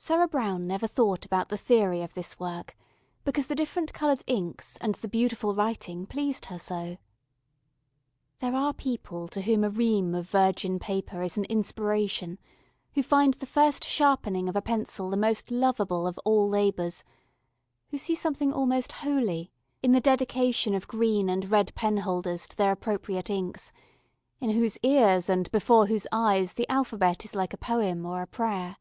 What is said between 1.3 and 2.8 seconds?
the theory of this work,